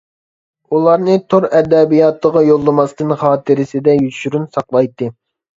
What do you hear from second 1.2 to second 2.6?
تور ئەدەبىياتىغا